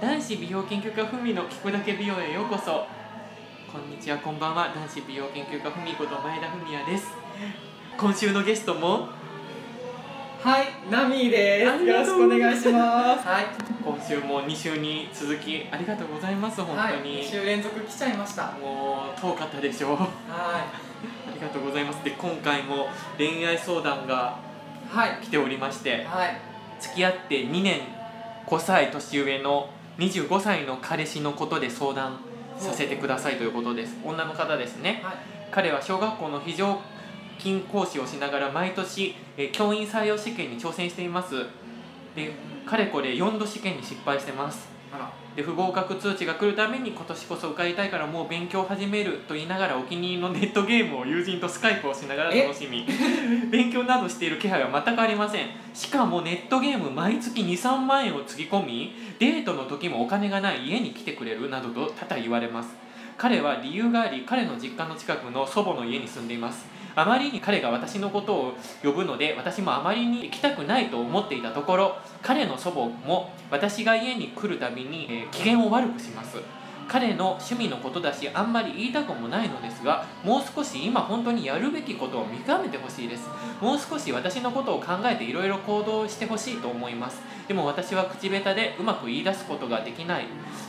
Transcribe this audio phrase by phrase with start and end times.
[0.00, 2.86] 男子美容研究家ふみの聞くだけ美容へようこそ。
[3.70, 4.72] こんにちはこんばんは。
[4.74, 7.08] 男子美容研究家ふみこと前田文也です。
[7.98, 9.10] 今週のゲストも？
[10.40, 11.84] はい、ナミーです。
[11.84, 13.28] よろしくお願いします。
[13.28, 13.46] はい、
[13.84, 18.44] 今週も2週に続きありがとうございます本はい、当に、2週連続来ちゃいました。
[18.44, 19.98] はもう遠かったでしょう。
[19.98, 20.64] あ
[21.34, 22.02] りがとうございます。
[22.02, 22.88] で今回も
[23.18, 24.38] 恋愛相談が
[24.94, 26.40] い、はい、来ておりましてはい、
[26.80, 27.80] 付き合って2年
[28.46, 29.68] 5歳年上の
[30.00, 32.20] 25歳の彼氏のことで相談
[32.58, 33.96] させてくださいということです。
[34.04, 35.00] 女の方ですね。
[35.04, 35.16] はい、
[35.50, 36.78] 彼は小学校の非常
[37.38, 41.46] 勤講師をしながら毎年、えー教員採用試験に挑戦しています。
[42.14, 42.32] で
[42.66, 44.68] かれこれ4度試験に失敗してます
[45.36, 52.86] で不合格通知が来るために今年こそ受かりたいからもう勉強を始めると言いながらお気に入りのネットゲームを友人とスカイプをしながら楽しみ。
[53.50, 55.46] 勉強などしている気配は全くありません。
[55.72, 62.80] しかもネットゲーム毎月23万円をつぎ込みデートの時もお金がない家に来てくれるなどと多々言われます。
[63.16, 68.52] 彼は理由があり彼の実家の近くの祖母の家に住んでいますあまりに彼が私のことを
[68.82, 76.38] 呼ぶので私もあまりに行きたくないと思っていたところ彼の祖母も私が家に来るたびに、機嫌を悪くします。
[76.90, 83.28] 彼の趣味のことだしあんまり言いたくもないのですがもう少し今本当にやるべきことを見極めてほしいです。
[83.60, 87.20] もう少し私のことを考えていろいろ行動してほしいと思います。
[87.46, 90.26] でも私は口下手でうまく言い出すことができない。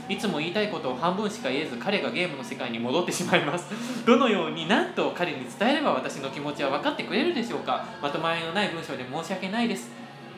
[0.09, 3.71] いつも言いたいことを半分しか言えず彼がゲームの世界に戻ってしまいます。
[4.05, 7.83] どのように何と彼に伝えれば私の気持ちは分かってくれるでしょうか。
[7.99, 9.89] まとまりのない文章で申し訳ないです。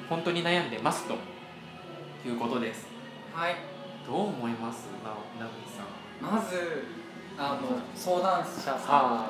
[0.09, 1.33] 本当に悩んでますと。
[2.25, 2.87] いうことです。
[3.33, 3.55] はい、
[4.05, 4.87] どう思います？
[5.03, 5.09] な
[5.45, 6.35] なみさん。
[6.35, 6.85] まず、
[7.37, 9.29] あの、相談者さん、は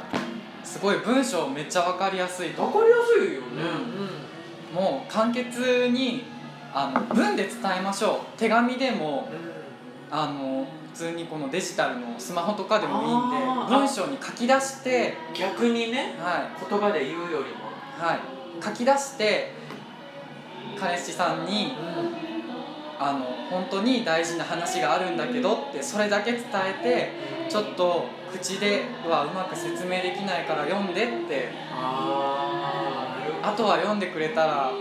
[0.64, 2.50] すごい文章めっちゃわかりやすい。
[2.50, 3.48] 分かりやすいよね。
[4.74, 6.26] もう簡潔に、
[6.74, 8.40] あの、文で伝えましょう。
[8.40, 9.30] 手紙でも、
[10.12, 16.70] あの、普通にこのデジタルのスマホとかでもいいんで、文章に書き出して、逆にねはい。
[16.70, 17.74] 言葉で言うよりも。
[17.98, 18.20] はい、
[18.64, 19.52] 書き出して
[20.80, 21.74] 彼氏さんに
[23.00, 26.42] あの本当に大事な話があるんだけどってそれだけ伝
[26.82, 31.50] えてちょっと口ではうまく説明できないから読んでって
[33.44, 34.72] あとは読んでくれたら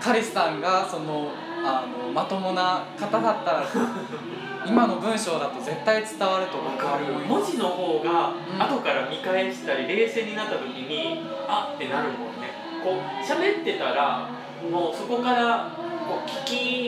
[0.00, 1.30] 彼氏さんがその
[1.64, 3.64] あのまともな方だったら
[4.66, 6.76] 今の文章だと絶対伝わると思う。
[6.76, 7.06] わかる。
[7.26, 8.62] 文字の方がうん。
[8.62, 12.37] 後から見返したり冷静になった時にあってなるもんね
[12.82, 14.30] こう喋ってたら
[14.70, 16.82] もうそこからこう聞き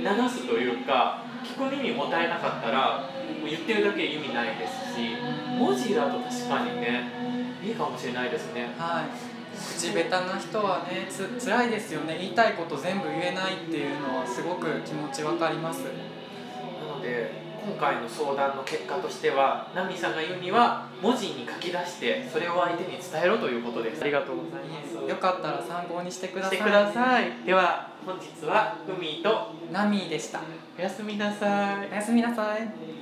[0.00, 3.10] 流すというか聞く耳もたえなかったら
[3.40, 5.16] もう言ってるだけ意味ないですし
[5.58, 7.02] 文字だと確かにね
[7.62, 8.70] いいかもしれないですね。
[8.78, 9.06] はい、
[9.56, 12.16] 口下手な人はねつ辛いですよね。
[12.18, 15.82] 言いたいこと全部言えないっていうのはすごく気持ちわかります。
[15.82, 24.02] なので今回の相談の結果としてはナミさんが言うには文字に書き出してそれを相手に伝えろということです。
[24.02, 24.94] ありがとうございます。
[25.08, 26.56] よかったら参考にしてください。
[26.56, 27.32] してください。
[27.44, 30.40] では本日は海とナミーでした。
[30.78, 31.88] おやすみなさい。
[31.90, 32.98] おやすみなさい